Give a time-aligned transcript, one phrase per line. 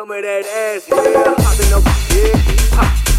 [0.00, 0.88] come of that ass.
[0.88, 1.84] Yeah, popping up,
[2.14, 3.09] yeah, pop.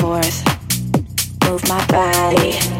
[0.00, 0.44] forth,
[1.44, 2.77] move my body.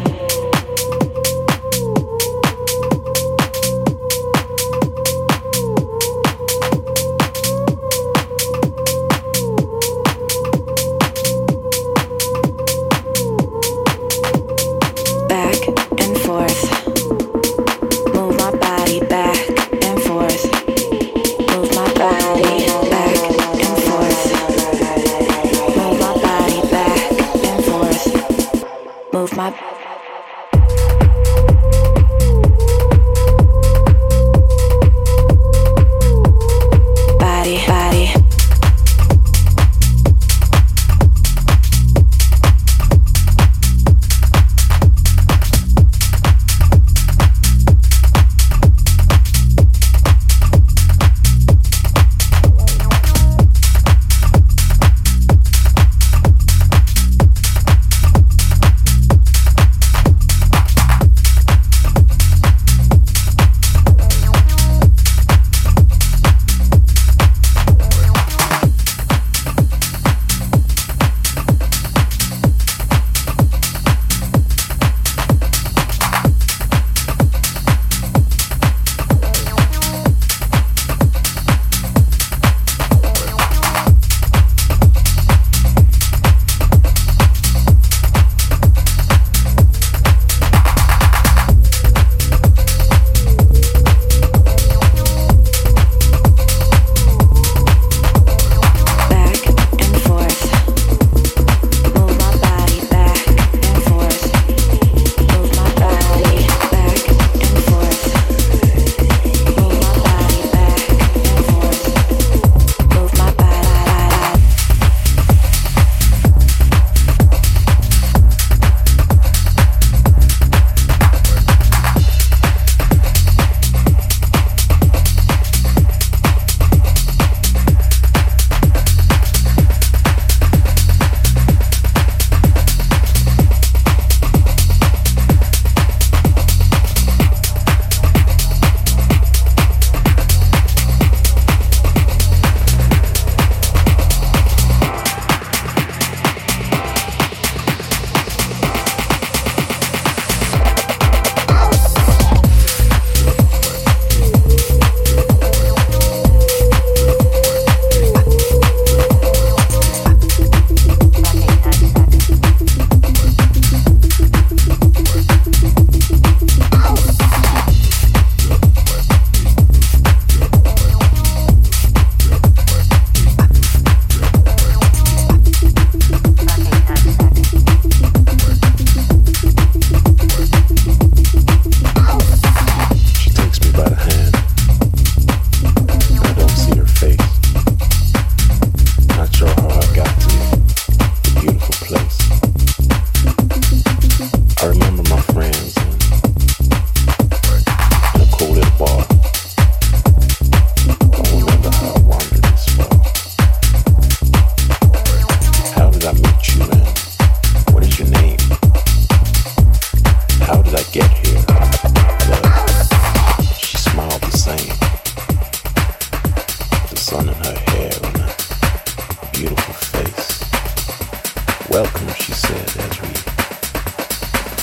[221.83, 223.07] welcome, she said as we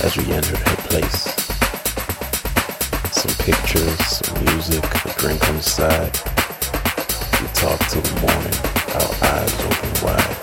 [0.05, 1.23] as we entered her place.
[3.11, 6.13] Some pictures, some music, a drink on the side.
[7.41, 8.57] We talked till the morning,
[9.01, 10.37] our eyes open wide.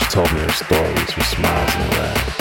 [0.00, 2.36] She told me her stories with smiles and laughs.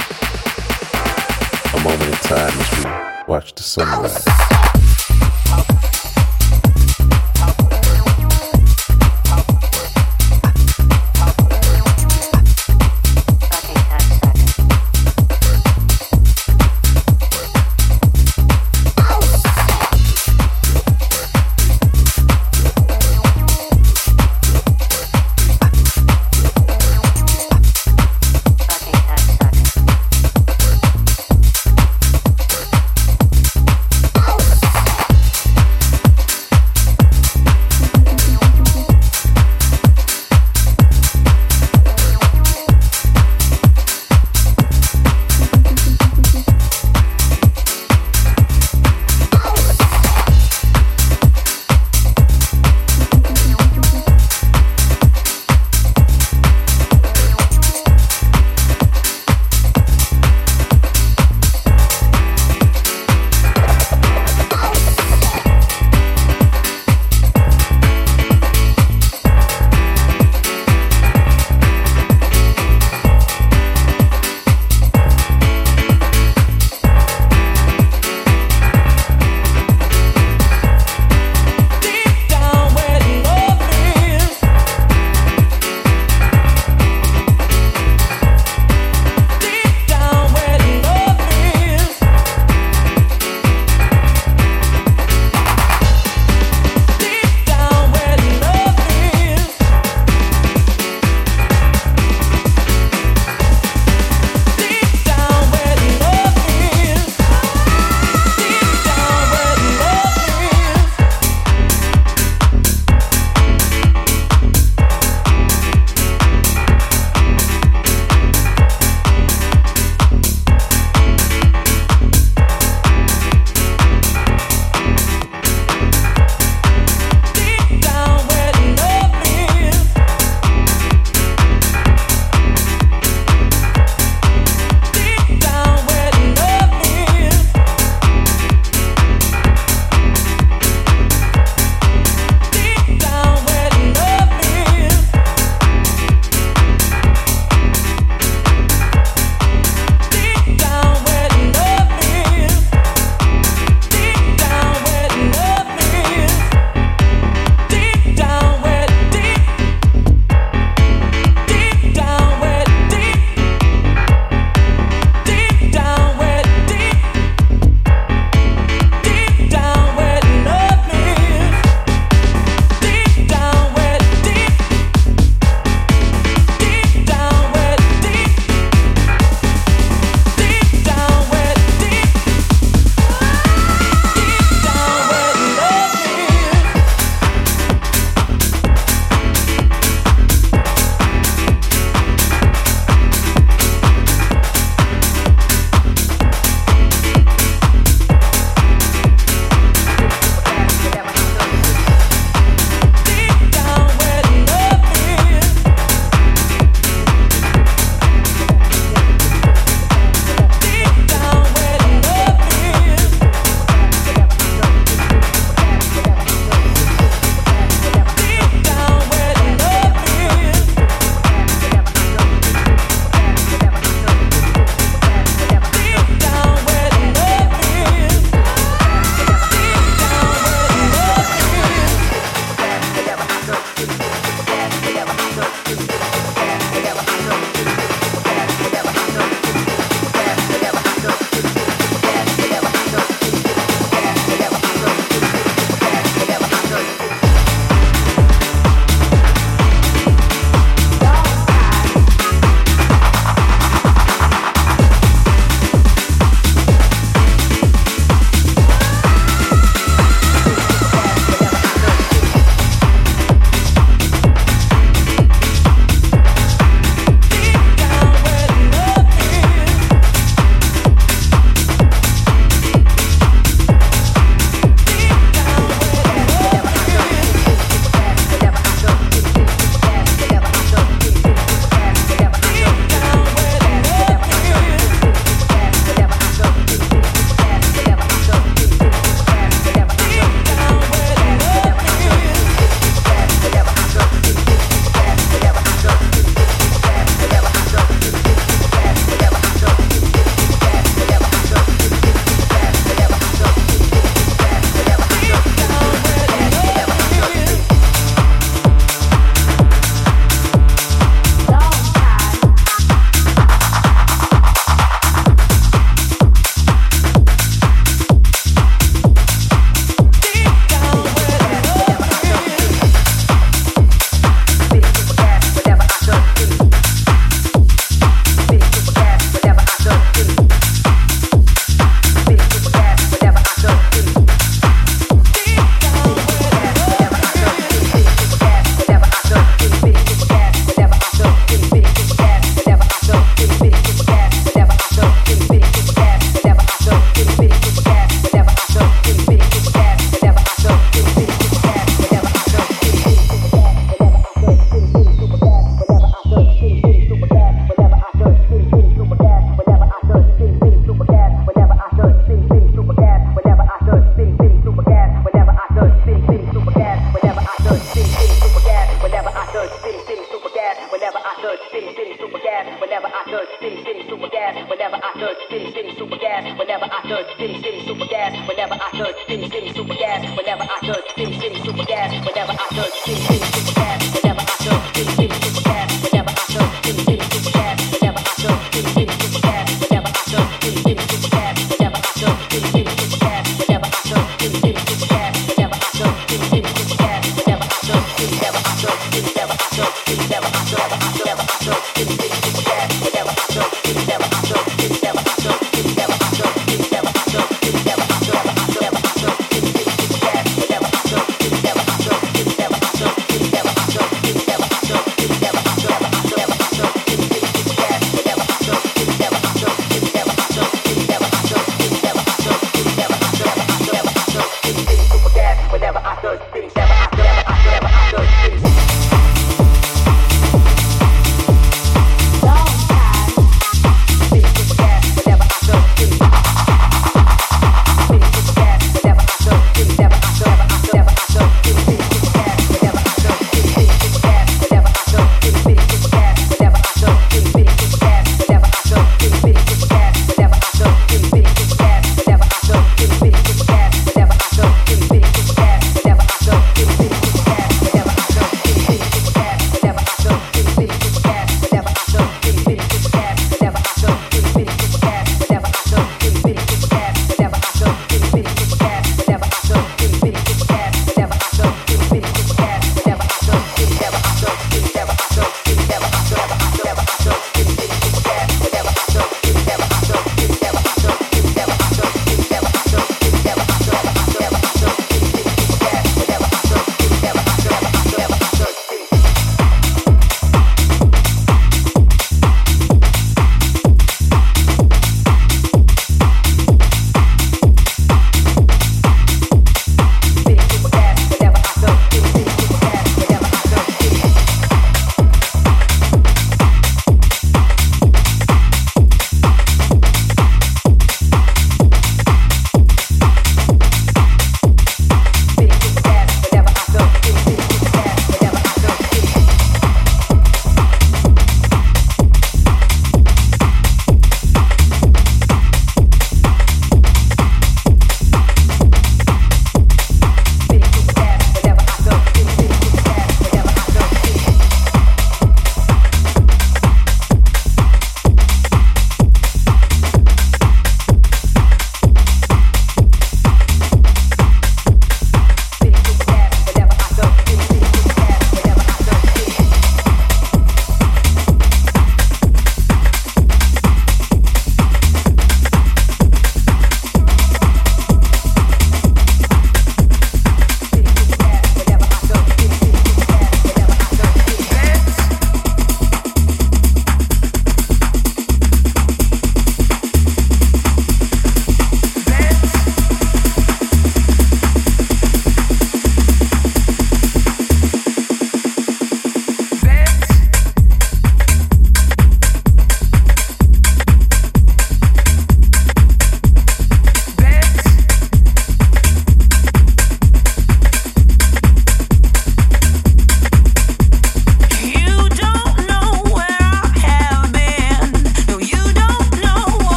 [1.74, 2.84] A moment in time as we
[3.32, 4.46] watched the sunrise.